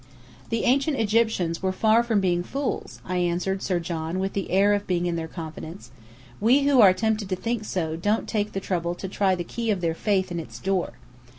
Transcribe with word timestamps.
"The 0.49 0.63
Ancient 0.63 0.97
Egyptians 0.97 1.61
were 1.61 1.71
far 1.71 2.01
from 2.01 2.21
being 2.21 2.41
fools," 2.41 2.99
I 3.05 3.17
answered 3.17 3.61
Sir 3.61 3.79
John 3.79 4.17
with 4.17 4.33
the 4.33 4.49
air 4.49 4.73
of 4.73 4.87
being 4.87 5.05
in 5.05 5.15
their 5.15 5.27
confidence. 5.27 5.91
"We 6.39 6.63
who 6.63 6.81
are 6.81 6.91
tempted 6.91 7.29
to 7.29 7.35
think 7.35 7.65
so, 7.65 7.95
don't 7.95 8.27
take 8.27 8.53
the 8.53 8.59
trouble 8.59 8.95
to 8.95 9.07
try 9.07 9.35
the 9.35 9.43
key 9.43 9.69
of 9.69 9.79
their 9.79 9.93
Faith 9.93 10.31
in 10.31 10.39
its 10.39 10.57
door. 10.57 10.93